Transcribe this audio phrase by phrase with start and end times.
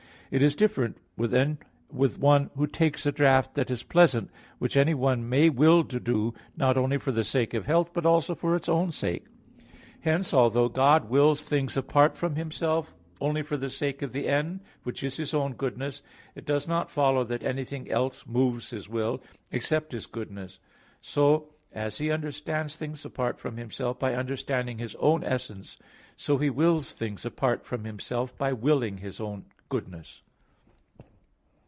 [0.33, 5.49] It is different with one who takes a draught that is pleasant, which anyone may
[5.49, 8.93] will to do, not only for the sake of health, but also for its own
[8.93, 9.25] sake.
[9.99, 14.61] Hence, although God wills things apart from Himself only for the sake of the end,
[14.83, 16.01] which is His own goodness,
[16.33, 19.21] it does not follow that anything else moves His will,
[19.51, 20.59] except His goodness.
[21.01, 25.75] So, as He understands things apart from Himself by understanding His own essence,
[26.15, 30.21] so He wills things apart from Himself by willing His own goodness.